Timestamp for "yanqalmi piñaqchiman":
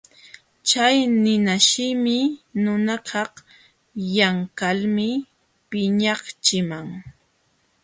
4.17-6.87